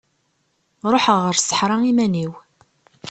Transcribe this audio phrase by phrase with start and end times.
[0.91, 2.31] Ruḥeɣ ɣer ṣṣeḥra iman-iw.